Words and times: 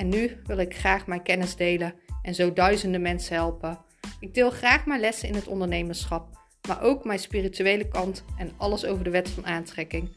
en 0.00 0.08
nu 0.08 0.40
wil 0.44 0.58
ik 0.58 0.76
graag 0.76 1.06
mijn 1.06 1.22
kennis 1.22 1.56
delen 1.56 1.94
en 2.22 2.34
zo 2.34 2.52
duizenden 2.52 3.02
mensen 3.02 3.34
helpen. 3.34 3.78
Ik 4.20 4.34
deel 4.34 4.50
graag 4.50 4.86
mijn 4.86 5.00
lessen 5.00 5.28
in 5.28 5.34
het 5.34 5.46
ondernemerschap, 5.46 6.28
maar 6.68 6.82
ook 6.82 7.04
mijn 7.04 7.18
spirituele 7.18 7.88
kant 7.88 8.24
en 8.36 8.52
alles 8.56 8.84
over 8.84 9.04
de 9.04 9.10
wet 9.10 9.28
van 9.28 9.46
aantrekking. 9.46 10.10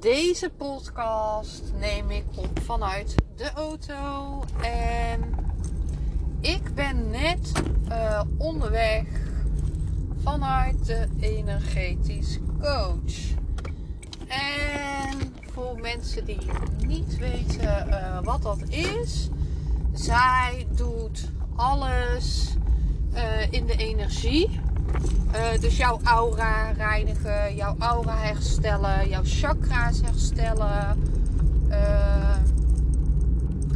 Deze 0.00 0.50
podcast 0.50 1.72
neem 1.78 2.10
ik 2.10 2.24
op 2.36 2.60
vanuit 2.60 3.14
de 3.36 3.50
auto 3.54 4.44
en 4.62 5.34
ik 6.40 6.74
ben 6.74 7.10
net 7.10 7.52
uh, 7.88 8.22
onderweg 8.38 9.04
vanuit 10.22 10.86
de 10.86 11.08
energetisch 11.20 12.38
coach. 12.60 13.38
En 14.28 14.59
voor 15.60 15.80
mensen 15.80 16.24
die 16.24 16.38
niet 16.86 17.18
weten 17.18 17.88
uh, 17.88 18.18
wat 18.22 18.42
dat 18.42 18.62
is, 18.68 19.28
zij 19.92 20.66
doet 20.70 21.30
alles 21.56 22.54
uh, 23.14 23.52
in 23.52 23.66
de 23.66 23.76
energie. 23.76 24.60
Uh, 25.34 25.60
dus 25.60 25.76
jouw 25.76 26.00
aura 26.04 26.70
reinigen, 26.70 27.54
jouw 27.54 27.76
aura 27.78 28.16
herstellen, 28.16 29.08
jouw 29.08 29.22
chakra's 29.24 30.00
herstellen. 30.00 30.98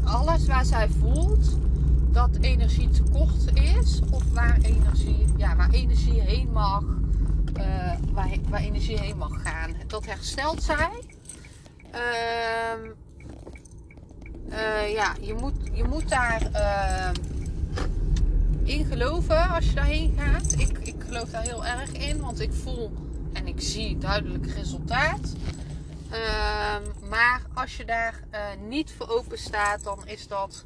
alles 0.04 0.46
waar 0.46 0.64
zij 0.64 0.88
voelt 0.88 1.58
dat 2.12 2.36
energie 2.40 2.88
tekort 2.90 3.54
is, 3.54 4.00
of 4.10 4.22
waar 4.32 4.58
energie, 4.62 5.24
ja, 5.36 5.56
waar 5.56 5.70
energie 5.70 6.20
heen 6.20 6.48
mag, 6.52 6.84
waar, 8.12 8.36
waar 8.48 8.60
energie 8.60 8.98
heen 8.98 9.16
mag 9.16 9.42
gaan. 9.42 9.74
Dat 9.86 10.06
herstelt 10.06 10.62
zij. 10.62 10.90
Uh, 11.94 12.90
uh, 14.48 14.92
ja, 14.92 15.14
je 15.20 15.34
moet, 15.34 15.54
je 15.72 15.84
moet 15.84 16.08
daar 16.08 16.42
uh, 16.52 17.10
in 18.62 18.84
geloven 18.84 19.48
als 19.48 19.66
je 19.66 19.74
daarheen 19.74 20.18
gaat. 20.18 20.52
Ik, 20.58 20.78
ik 20.78 20.94
geloof 21.06 21.30
daar 21.30 21.42
heel 21.42 21.66
erg 21.66 21.92
in, 21.92 22.20
want 22.20 22.40
ik 22.40 22.52
voel 22.52 22.92
en 23.32 23.46
ik 23.46 23.60
zie 23.60 23.98
duidelijk 23.98 24.46
resultaat. 24.46 25.32
Ehm, 26.10 26.82
maar 27.08 27.42
als 27.54 27.76
je 27.76 27.84
daar 27.84 28.20
eh, 28.30 28.40
niet 28.68 28.94
voor 28.96 29.08
open 29.08 29.38
staat, 29.38 29.84
dan 29.84 30.06
is 30.06 30.28
dat. 30.28 30.64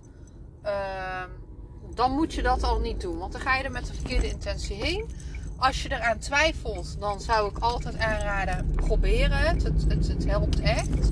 dan 1.95 2.13
moet 2.13 2.35
je 2.35 2.43
dat 2.43 2.63
al 2.63 2.81
niet 2.81 3.01
doen. 3.01 3.19
Want 3.19 3.33
dan 3.33 3.41
ga 3.41 3.57
je 3.57 3.63
er 3.63 3.71
met 3.71 3.87
de 3.87 3.95
verkeerde 3.95 4.29
intentie 4.29 4.77
heen. 4.77 5.11
Als 5.59 5.83
je 5.83 5.93
eraan 5.93 6.19
twijfelt, 6.19 6.97
dan 6.99 7.21
zou 7.21 7.51
ik 7.51 7.59
altijd 7.59 7.99
aanraden: 7.99 8.71
proberen 8.75 9.39
het. 9.39 9.63
Het, 9.63 9.85
het, 9.89 10.09
het 10.09 10.25
helpt 10.25 10.61
echt. 10.61 11.09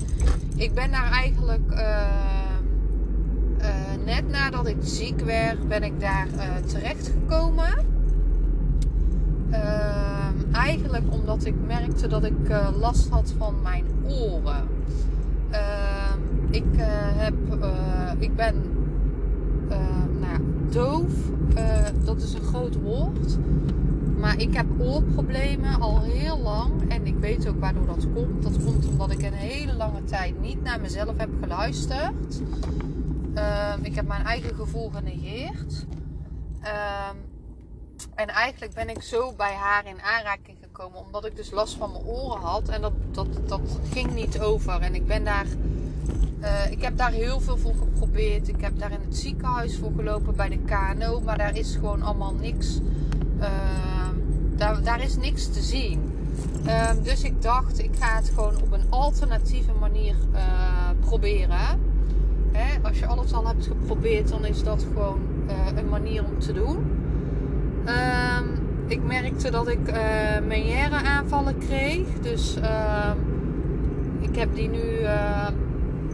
Ik 0.55 0.73
ben 0.73 0.91
daar 0.91 1.11
eigenlijk 1.11 1.71
uh, 1.71 2.07
uh, 3.59 4.05
net 4.05 4.29
nadat 4.29 4.67
ik 4.67 4.77
ziek 4.81 5.19
werd, 5.19 5.67
ben 5.67 5.83
ik 5.83 5.99
daar 5.99 6.27
uh, 6.27 6.55
terecht 6.65 7.07
gekomen. 7.07 7.85
Ehm, 9.51 10.53
eigenlijk 10.53 11.03
omdat 11.13 11.45
ik 11.45 11.55
merkte 11.65 12.07
dat 12.07 12.23
ik 12.23 12.49
last 12.79 13.09
had 13.09 13.33
van 13.37 13.55
mijn 13.61 13.85
oren. 14.05 14.67
Ehm, 15.49 16.19
ik 16.49 16.65
heb, 17.15 17.33
ik 18.19 18.35
ben 18.35 18.55
nou 20.19 20.41
doof. 20.69 21.11
dat 22.03 22.21
is 22.21 22.33
een 22.33 22.43
groot 22.43 22.75
woord. 22.81 23.37
Maar 24.17 24.39
ik 24.39 24.53
heb 24.53 24.65
oorproblemen 24.79 25.81
al 25.81 26.01
heel 26.01 26.39
lang. 26.39 26.91
En 26.91 27.05
ik 27.07 27.17
weet 27.17 27.47
ook 27.47 27.59
waardoor 27.59 27.85
dat 27.85 28.07
komt. 28.13 28.43
Dat 28.43 28.63
komt 28.63 28.87
omdat 28.87 29.11
ik 29.11 29.21
een 29.21 29.33
hele 29.33 29.73
lange 29.73 30.03
tijd 30.03 30.39
niet 30.41 30.63
naar 30.63 30.81
mezelf 30.81 31.17
heb 31.17 31.29
geluisterd. 31.41 32.41
Um, 33.35 33.83
ik 33.83 33.95
heb 33.95 34.07
mijn 34.07 34.25
eigen 34.25 34.55
gevoel 34.55 34.89
genegeerd. 34.89 35.85
Um, 36.63 37.17
en 38.15 38.27
eigenlijk 38.27 38.73
ben 38.73 38.89
ik 38.89 39.01
zo 39.01 39.33
bij 39.33 39.53
haar 39.53 39.85
in 39.85 40.01
aanraking 40.01 40.57
gekomen. 40.61 40.99
Omdat 41.05 41.25
ik 41.25 41.35
dus 41.35 41.51
last 41.51 41.75
van 41.75 41.91
mijn 41.91 42.03
oren 42.03 42.41
had. 42.41 42.69
En 42.69 42.81
dat, 42.81 42.93
dat, 43.11 43.27
dat 43.47 43.79
ging 43.91 44.13
niet 44.13 44.39
over. 44.39 44.81
En 44.81 44.95
ik 44.95 45.07
ben 45.07 45.23
daar. 45.23 45.45
Uh, 46.41 46.71
ik 46.71 46.81
heb 46.81 46.97
daar 46.97 47.11
heel 47.11 47.39
veel 47.39 47.57
voor 47.57 47.75
geprobeerd. 47.75 48.47
Ik 48.47 48.61
heb 48.61 48.79
daar 48.79 48.91
in 48.91 49.01
het 49.05 49.17
ziekenhuis 49.17 49.77
voor 49.77 49.91
gelopen 49.95 50.35
bij 50.35 50.49
de 50.49 50.59
KNO. 50.59 51.19
Maar 51.19 51.37
daar 51.37 51.57
is 51.57 51.75
gewoon 51.75 52.01
allemaal 52.01 52.33
niks. 52.33 52.79
Uh, 53.39 53.47
daar, 54.55 54.83
daar 54.83 55.03
is 55.03 55.17
niks 55.17 55.47
te 55.47 55.61
zien. 55.61 55.99
Um, 56.67 57.03
dus 57.03 57.23
ik 57.23 57.41
dacht, 57.41 57.79
ik 57.79 57.91
ga 57.99 58.15
het 58.15 58.31
gewoon 58.35 58.55
op 58.61 58.71
een 58.71 58.85
alternatieve 58.89 59.71
manier 59.79 60.15
uh, 60.33 60.39
proberen. 60.99 61.57
Hè? 62.51 62.81
Als 62.81 62.99
je 62.99 63.05
alles 63.05 63.33
al 63.33 63.47
hebt 63.47 63.65
geprobeerd, 63.65 64.29
dan 64.29 64.45
is 64.45 64.63
dat 64.63 64.85
gewoon 64.93 65.19
uh, 65.47 65.77
een 65.77 65.89
manier 65.89 66.25
om 66.25 66.39
te 66.39 66.53
doen. 66.53 66.77
Um, 67.85 68.65
ik 68.87 69.03
merkte 69.03 69.51
dat 69.51 69.67
ik 69.67 69.91
uh, 69.91 69.95
meniere 70.47 70.95
aanvallen 70.95 71.57
kreeg. 71.57 72.07
Dus 72.21 72.55
ehm, 72.55 73.17
ik 74.19 74.35
heb 74.35 74.55
die 74.55 74.69
nu 74.69 74.83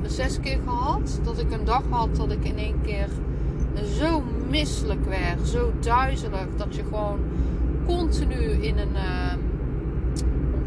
zes 0.06 0.39
keer 0.39 0.59
gehad. 0.66 1.19
Dat 1.23 1.39
ik 1.39 1.51
een 1.51 1.66
dag 1.66 1.83
had 1.89 2.16
dat 2.16 2.31
ik 2.31 2.45
in 2.45 2.57
één 2.57 2.81
keer 2.81 3.07
zo 4.00 4.23
misselijk 4.50 5.06
werd. 5.06 5.47
Zo 5.47 5.73
duizelig. 5.79 6.47
Dat 6.57 6.75
je 6.75 6.84
gewoon 6.84 7.19
continu 7.85 8.51
in 8.51 8.78
een 8.78 8.94
uh, 8.94 9.34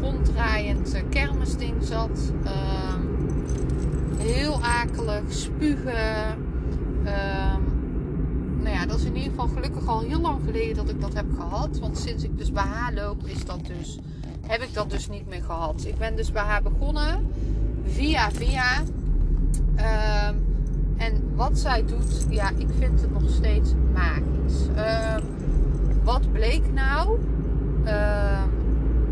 ronddraaiend 0.01 1.03
kermisding 1.09 1.83
zat. 1.83 2.31
Uh, 2.43 2.95
heel 4.17 4.61
akelig, 4.61 5.23
spugen. 5.27 6.37
Uh, 7.03 7.55
nou 8.57 8.75
ja, 8.75 8.85
dat 8.85 8.97
is 8.99 9.05
in 9.05 9.15
ieder 9.15 9.29
geval 9.29 9.47
gelukkig 9.47 9.87
al 9.87 9.99
heel 9.99 10.21
lang 10.21 10.39
geleden 10.45 10.75
dat 10.75 10.89
ik 10.89 11.01
dat 11.01 11.13
heb 11.13 11.25
gehad. 11.35 11.79
Want 11.79 11.97
sinds 11.97 12.23
ik 12.23 12.37
dus 12.37 12.51
bij 12.51 12.63
haar 12.63 12.93
loop, 12.93 13.27
is 13.27 13.45
dat 13.45 13.59
dus, 13.65 13.99
heb 14.47 14.61
ik 14.61 14.73
dat 14.73 14.89
dus 14.89 15.09
niet 15.09 15.27
meer 15.27 15.43
gehad. 15.43 15.85
Ik 15.85 15.97
ben 15.97 16.15
dus 16.15 16.31
bij 16.31 16.43
haar 16.43 16.61
begonnen 16.61 17.27
via 17.85 18.31
via. 18.31 18.83
Ehm, 19.75 20.35
wat 21.37 21.57
zij 21.57 21.85
doet, 21.85 22.25
ja, 22.29 22.49
ik 22.57 22.67
vind 22.79 23.01
het 23.01 23.11
nog 23.11 23.29
steeds 23.29 23.73
magisch. 23.93 24.67
Uh, 24.75 25.15
wat 26.03 26.31
bleek 26.31 26.73
nou? 26.73 27.17
Uh, 27.83 27.91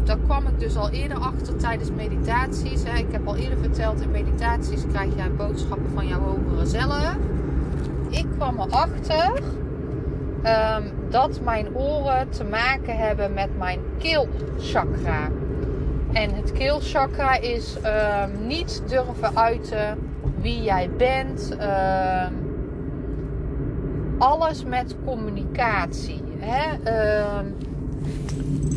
daar 0.04 0.18
kwam 0.26 0.48
ik 0.48 0.60
dus 0.60 0.76
al 0.76 0.90
eerder 0.90 1.18
achter 1.18 1.56
tijdens 1.56 1.92
meditaties. 1.92 2.84
Ik 2.84 3.12
heb 3.12 3.28
al 3.28 3.36
eerder 3.36 3.58
verteld, 3.58 4.02
in 4.02 4.12
meditaties 4.12 4.82
krijg 4.92 5.16
je 5.16 5.30
boodschappen 5.38 5.92
van 5.94 6.08
jouw 6.08 6.20
hogere 6.20 6.66
zelf. 6.66 7.16
Ik 8.10 8.26
kwam 8.36 8.60
erachter 8.60 9.32
um, 10.44 10.92
dat 11.10 11.40
mijn 11.44 11.76
oren 11.76 12.30
te 12.30 12.44
maken 12.44 12.98
hebben 12.98 13.34
met 13.34 13.58
mijn 13.58 13.80
keelchakra. 13.98 15.30
En 16.12 16.36
het 16.36 16.52
keelchakra 16.52 17.38
is 17.38 17.78
niet 18.46 18.82
durven 18.88 19.38
uiten 19.38 19.98
wie 20.46 20.64
jij 20.64 20.90
bent. 20.98 21.56
Uh, 21.60 22.26
alles 24.18 24.64
met 24.64 24.96
communicatie. 25.06 26.22
Hè? 26.38 26.92
Uh, 26.92 27.38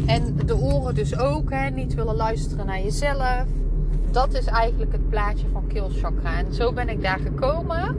en 0.07 0.37
de 0.47 0.57
oren 0.57 0.95
dus 0.95 1.19
ook. 1.19 1.51
Hè? 1.51 1.71
Niet 1.71 1.95
willen 1.95 2.17
luisteren 2.17 2.67
naar 2.67 2.81
jezelf. 2.81 3.45
Dat 4.11 4.35
is 4.35 4.47
eigenlijk 4.47 4.93
het 4.93 5.09
plaatje 5.09 5.47
van 5.53 5.67
keelchakra. 5.67 6.37
En 6.37 6.55
zo 6.55 6.73
ben 6.73 6.89
ik 6.89 7.03
daar 7.03 7.19
gekomen. 7.19 7.97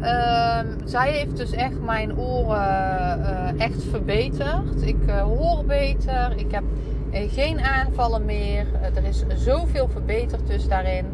Uh, 0.00 0.60
zij 0.84 1.12
heeft 1.12 1.36
dus 1.36 1.52
echt 1.52 1.80
mijn 1.80 2.18
oren 2.18 3.20
uh, 3.20 3.60
echt 3.60 3.82
verbeterd. 3.90 4.82
Ik 4.82 5.06
uh, 5.06 5.22
hoor 5.22 5.64
beter. 5.64 6.32
Ik 6.36 6.50
heb 6.50 6.62
eh, 7.10 7.32
geen 7.32 7.60
aanvallen 7.60 8.24
meer. 8.24 8.66
er 8.94 9.04
is 9.04 9.24
zoveel 9.36 9.88
verbeterd 9.88 10.46
dus 10.46 10.68
daarin. 10.68 11.04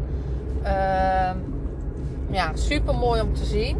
Ehm, 0.63 1.37
ja, 2.29 2.51
super 2.53 2.95
mooi 2.95 3.21
om 3.21 3.33
te 3.33 3.45
zien. 3.45 3.77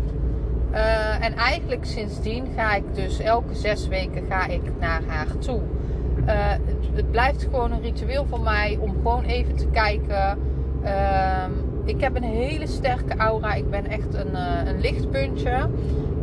Uh, 0.71 1.25
en 1.25 1.35
eigenlijk 1.35 1.85
sindsdien 1.85 2.47
ga 2.55 2.75
ik 2.75 2.83
dus 2.93 3.19
elke 3.19 3.55
zes 3.55 3.87
weken 3.87 4.23
ga 4.29 4.47
ik 4.47 4.61
naar 4.79 5.01
haar 5.07 5.37
toe. 5.39 5.61
Uh, 6.25 6.33
het, 6.93 7.11
blijft 7.11 7.43
gewoon 7.43 7.71
een 7.71 7.81
ritueel 7.81 8.25
voor 8.25 8.41
mij 8.41 8.77
om 8.81 8.91
gewoon 8.91 9.23
even 9.23 9.55
te 9.55 9.67
kijken 9.67 10.37
uh, 10.85 11.45
ik 11.85 12.01
heb 12.01 12.15
een 12.15 12.23
hele 12.23 12.67
sterke 12.67 13.15
aura. 13.17 13.53
Ik 13.53 13.69
ben 13.69 13.87
echt 13.87 14.13
een, 14.13 14.31
uh, 14.31 14.69
een 14.71 14.79
lichtpuntje. 14.79 15.69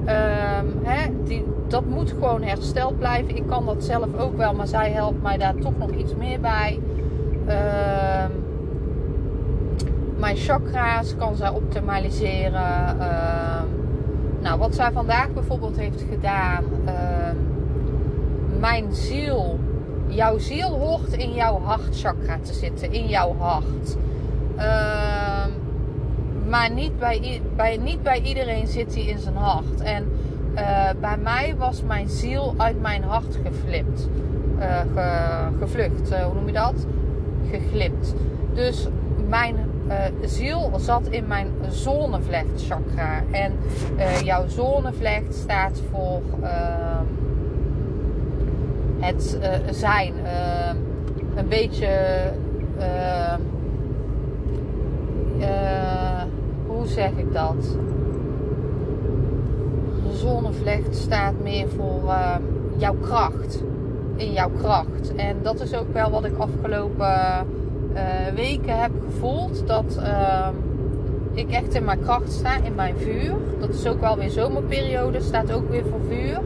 Ehm, 0.04 0.66
hè, 0.82 1.24
die, 1.24 1.44
dat 1.69 1.84
moet 1.86 2.10
gewoon 2.10 2.42
hersteld 2.42 2.98
blijven. 2.98 3.36
Ik 3.36 3.46
kan 3.46 3.66
dat 3.66 3.84
zelf 3.84 4.16
ook 4.19 4.36
wel, 4.36 4.54
maar 4.54 4.66
zij 4.66 4.90
helpt 4.90 5.22
mij 5.22 5.38
daar 5.38 5.54
toch 5.54 5.78
nog 5.78 5.90
iets 5.90 6.14
meer 6.14 6.40
bij. 6.40 6.80
Ehm, 7.46 8.30
mijn 10.22 10.36
chakra's 10.36 11.16
kan 11.16 11.36
zij 11.36 11.48
optimaliseren. 11.48 13.00
Ehm, 13.00 13.66
nou, 14.40 14.58
wat 14.58 14.74
zij 14.74 14.92
vandaag 14.92 15.32
bijvoorbeeld 15.32 15.76
heeft 15.76 16.04
gedaan. 16.10 16.64
mijn 18.60 18.94
ziel 18.94 19.58
jouw 20.14 20.38
ziel 20.38 20.69
hoort 20.69 21.12
in 21.12 21.32
jouw 21.32 21.60
hartchakra 21.60 22.38
te 22.42 22.52
zitten, 22.52 22.92
in 22.92 23.06
jouw 23.06 23.36
hart. 23.38 23.96
Uh, 24.56 25.44
maar 26.48 26.70
niet 26.70 26.98
bij, 26.98 27.40
bij, 27.56 27.76
niet 27.76 28.02
bij 28.02 28.20
iedereen 28.20 28.66
zit 28.66 28.94
hij 28.94 29.04
in 29.04 29.19
zijn 29.19 29.36
hart. 29.36 29.80
En 29.80 30.12
uh, 30.54 30.90
bij 31.00 31.16
mij 31.16 31.54
was 31.58 31.82
mijn 31.82 32.08
ziel 32.08 32.54
uit 32.56 32.80
mijn 32.80 33.02
hart 33.02 33.38
geflipt. 33.44 34.08
Ge, 34.94 35.48
gevlucht, 35.58 36.10
eh, 36.10 36.24
hoe 36.24 36.34
noem 36.34 36.46
je 36.46 36.52
dat? 36.52 36.86
Geglipt. 37.50 38.14
Dus 38.54 38.88
mijn 39.28 39.56
ziel 40.24 40.70
zat 40.76 41.06
in 41.06 41.26
mijn 41.26 41.48
zonnevlechtchakra. 41.68 43.22
En 43.30 43.52
jouw 44.24 44.48
zonnevlecht 44.48 45.34
staat 45.34 45.80
voor 45.90 46.22
ehm, 46.42 47.04
het 48.98 49.38
uh, 49.40 49.48
zijn. 49.70 50.14
Uh, 50.24 50.68
een 51.34 51.48
beetje. 51.48 51.88
Uh, 52.78 53.34
hoe 56.66 56.86
zeg 56.86 57.10
ik 57.10 57.32
dat? 57.32 57.62
De 60.02 60.16
zonnevlecht 60.16 60.96
staat 60.96 61.34
meer 61.42 61.68
voor 61.68 62.14
jouw 62.76 62.94
kracht. 62.94 63.62
In 64.16 64.32
jouw 64.32 64.50
kracht. 64.50 65.14
En 65.16 65.36
dat 65.42 65.60
is 65.60 65.74
ook 65.74 65.92
wel 65.92 66.10
wat 66.10 66.24
ik 66.24 66.38
afgelopen 66.38 67.46
weken 68.34 68.80
heb 68.80 68.90
gevoeld. 69.04 69.66
Dat 69.66 69.98
ehm, 70.02 70.54
ik 71.32 71.50
echt 71.50 71.74
in 71.74 71.84
mijn 71.84 72.00
kracht 72.00 72.32
sta, 72.32 72.56
in 72.62 72.74
mijn 72.74 72.94
vuur. 72.96 73.34
Dat 73.60 73.68
is 73.68 73.86
ook 73.86 74.00
wel 74.00 74.16
weer 74.16 74.30
zomerperiode, 74.30 75.20
staat 75.20 75.52
ook 75.52 75.70
weer 75.70 75.84
voor 75.90 76.00
vuur. 76.08 76.40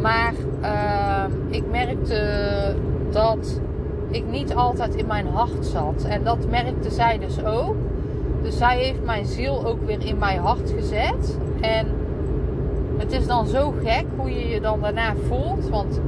Maar 0.00 0.32
uh, 0.62 1.24
ik 1.48 1.62
merkte 1.70 2.22
dat 3.10 3.60
ik 4.10 4.24
niet 4.30 4.54
altijd 4.54 4.94
in 4.94 5.06
mijn 5.06 5.26
hart 5.26 5.66
zat. 5.66 6.04
En 6.08 6.24
dat 6.24 6.50
merkte 6.50 6.90
zij 6.90 7.18
dus 7.18 7.44
ook. 7.44 7.76
Dus 8.42 8.56
zij 8.56 8.78
heeft 8.78 9.04
mijn 9.04 9.26
ziel 9.26 9.66
ook 9.66 9.86
weer 9.86 10.06
in 10.06 10.18
mijn 10.18 10.38
hart 10.38 10.72
gezet. 10.76 11.38
En 11.60 11.86
het 12.96 13.12
is 13.12 13.26
dan 13.26 13.46
zo 13.46 13.74
gek 13.84 14.04
hoe 14.16 14.30
je 14.30 14.48
je 14.48 14.60
dan 14.60 14.80
daarna 14.80 15.14
voelt. 15.28 15.68
Want 15.68 16.00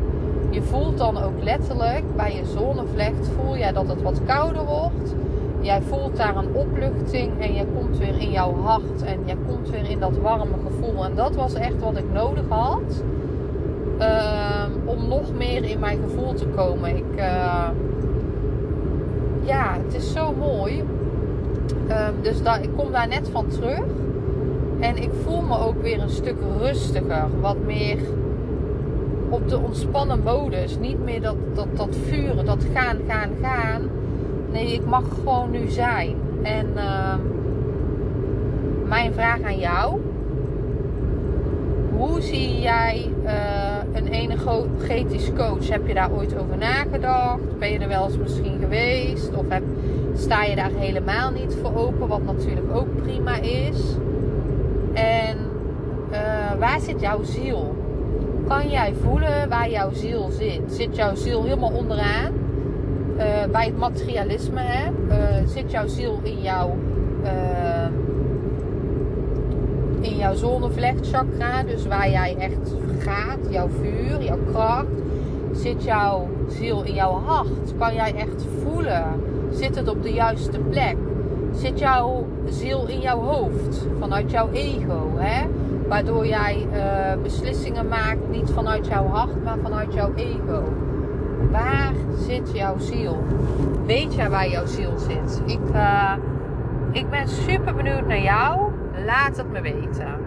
je 0.53 0.63
voelt 0.63 0.99
dan 0.99 1.23
ook 1.23 1.43
letterlijk 1.43 2.17
bij 2.17 2.35
je 2.35 2.45
zonnevlecht 2.45 3.29
voel 3.37 3.57
jij 3.57 3.73
dat 3.73 3.89
het 3.89 4.03
wat 4.03 4.21
kouder 4.27 4.65
wordt. 4.65 5.15
Jij 5.61 5.83
voelt 5.83 6.17
daar 6.17 6.37
een 6.37 6.55
opluchting 6.55 7.41
en 7.41 7.55
je 7.55 7.65
komt 7.77 7.99
weer 7.99 8.19
in 8.21 8.31
jouw 8.31 8.55
hart 8.55 9.03
en 9.05 9.19
je 9.25 9.37
komt 9.47 9.71
weer 9.71 9.91
in 9.91 10.01
dat 10.01 10.19
warme 10.19 10.57
gevoel. 10.67 11.05
En 11.05 11.15
dat 11.15 11.35
was 11.35 11.55
echt 11.55 11.81
wat 11.81 11.97
ik 11.97 12.13
nodig 12.13 12.45
had. 12.49 13.03
Ehm, 13.99 14.71
om 14.85 15.09
nog 15.09 15.35
meer 15.35 15.65
in 15.65 15.79
mijn 15.79 15.99
gevoel 16.03 16.35
te 16.35 16.47
komen. 16.47 16.97
Ik, 16.97 17.17
uh, 17.17 17.69
ja, 19.43 19.77
het 19.85 19.95
is 19.95 20.13
zo 20.13 20.33
mooi. 20.33 20.81
Um, 21.89 22.23
dus 22.23 22.41
ik 22.63 22.71
kom 22.77 22.93
daar 22.93 23.09
net 23.09 23.29
van 23.29 23.47
terug. 23.47 23.85
En 24.81 24.97
ik 24.97 25.11
voel 25.25 25.41
me 25.41 25.59
ook 25.59 25.83
weer 25.83 26.01
een 26.01 26.11
stuk 26.11 26.37
rustiger. 26.59 27.27
Wat 27.41 27.57
meer 27.67 27.99
op 29.33 29.49
de 29.49 29.59
ontspannen 29.59 30.23
modus. 30.23 30.79
Niet 30.79 31.05
meer 31.05 31.21
dat, 31.21 31.37
dat, 31.55 31.77
dat 31.77 31.97
vuren, 32.09 32.45
dat 32.45 32.65
gaan, 32.75 32.97
gaan, 33.09 33.31
gaan. 33.43 33.83
Nee, 34.51 34.73
ik 34.73 34.85
mag 34.85 35.05
gewoon 35.15 35.51
nu 35.51 35.69
zijn. 35.69 36.17
En 36.43 36.67
uh, 36.77 37.15
mijn 38.89 39.13
vraag 39.13 39.43
aan 39.43 39.59
jou 39.59 40.01
hoe 42.03 42.21
zie 42.21 42.61
jij 42.61 43.09
uh, 43.25 43.33
een 43.93 44.07
energetisch 44.07 45.31
coach? 45.37 45.69
Heb 45.69 45.87
je 45.87 45.95
daar 45.95 46.13
ooit 46.13 46.39
over 46.39 46.59
nagedacht? 46.59 47.59
Ben 47.59 47.73
je 47.73 47.79
er 47.79 47.89
wel 47.89 48.05
eens 48.05 48.19
misschien 48.19 48.59
geweest? 48.61 49.35
Of 49.35 49.45
heb, 49.49 49.63
sta 50.15 50.45
je 50.45 50.57
daar 50.57 50.71
helemaal 50.77 51.31
niet 51.31 51.57
voor 51.63 51.77
open? 51.77 52.09
Wat 52.09 52.23
natuurlijk 52.23 52.77
ook 52.77 53.03
prima 53.03 53.41
is. 53.41 53.97
En 54.93 55.37
uh, 56.13 56.19
waar 56.59 56.81
zit 56.81 57.01
jouw 57.01 57.23
ziel? 57.23 57.75
Kan 58.53 58.69
jij 58.69 58.95
voelen 58.95 59.49
waar 59.49 59.71
jouw 59.71 59.93
ziel 59.93 60.31
zit? 60.31 60.61
Zit 60.67 60.97
jouw 60.97 61.15
ziel 61.15 61.43
helemaal 61.43 61.73
onderaan? 61.73 62.33
Uh, 63.17 63.25
bij 63.53 63.65
het 63.65 63.79
materialisme, 63.79 64.61
hè? 64.61 64.91
zit 65.47 65.71
jouw 65.71 65.87
ziel 65.87 66.21
in 66.23 66.41
jouw 66.41 66.77
in 70.01 70.17
jouw 70.17 70.35
zonnevlechtchakra, 70.35 71.63
dus 71.63 71.87
waar 71.87 72.11
jij 72.11 72.37
echt 72.39 72.75
gaat, 72.99 73.39
jouw 73.51 73.69
vuur, 73.69 74.23
jouw 74.23 74.39
kracht, 74.53 74.87
zit 75.53 75.85
jouw 75.85 76.29
ziel 76.49 76.83
in 76.83 76.95
jouw 76.95 77.13
hart. 77.13 77.77
Kan 77.79 77.95
jij 77.95 78.15
echt 78.15 78.45
voelen? 78.63 79.05
Zit 79.51 79.77
het 79.77 79.89
op 79.89 80.03
de 80.03 80.13
juiste 80.13 80.59
plek? 80.59 80.97
Zit 81.55 81.79
jouw 81.79 82.27
ziel 82.49 82.87
in 82.87 83.01
jouw 83.01 83.21
hoofd, 83.21 83.87
vanuit 83.99 84.31
jouw 84.31 84.49
ego, 84.53 85.11
hè? 85.17 85.47
Waardoor 85.93 86.27
jij 86.27 86.67
uh, 86.73 87.23
beslissingen 87.23 87.89
maakt 87.89 88.29
niet 88.29 88.51
vanuit 88.51 88.87
jouw 88.87 89.07
hart, 89.07 89.45
maar 89.45 89.59
vanuit 89.59 89.93
jouw 89.93 90.15
ego. 90.15 90.73
Waar 91.51 91.93
zit 92.19 92.51
jouw 92.55 92.79
ziel? 92.79 93.25
Weet 93.87 94.15
jij 94.15 94.31
waar 94.31 94.49
jouw 94.49 94.67
ziel 94.67 94.99
zit? 94.99 95.43
Ik, 95.47 95.61
uh, 95.73 96.17
ik 96.93 97.11
ben 97.11 97.29
super 97.29 97.75
benieuwd 97.75 98.07
naar 98.07 98.23
jou. 98.23 98.73
Laat 99.05 99.37
het 99.37 99.51
me 99.51 99.61
weten. 99.61 100.19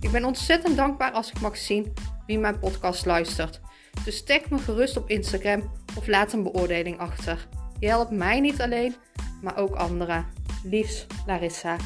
Ik 0.00 0.10
ben 0.12 0.24
ontzettend 0.24 0.76
dankbaar 0.76 1.10
als 1.12 1.30
ik 1.30 1.40
mag 1.40 1.56
zien 1.56 1.92
wie 2.26 2.38
mijn 2.38 2.58
podcast 2.58 3.06
luistert. 3.06 3.60
Dus 4.04 4.24
tag 4.24 4.50
me 4.50 4.58
gerust 4.58 4.96
op 4.96 5.08
Instagram 5.08 5.72
of 5.96 6.06
laat 6.06 6.32
een 6.32 6.42
beoordeling 6.42 6.98
achter. 6.98 7.46
Je 7.78 7.86
helpt 7.86 8.10
mij 8.10 8.40
niet 8.40 8.60
alleen, 8.60 8.94
maar 9.42 9.56
ook 9.56 9.74
anderen. 9.74 10.26
Liefs, 10.62 11.06
Larissa. 11.26 11.76